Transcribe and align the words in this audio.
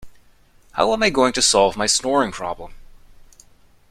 How 0.71 0.93
am 0.93 1.03
I 1.03 1.11
going 1.11 1.31
to 1.33 1.43
solve 1.43 1.77
my 1.77 1.85
snoring 1.85 2.31
problem? 2.31 2.73